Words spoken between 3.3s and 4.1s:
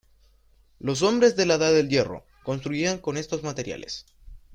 materiales.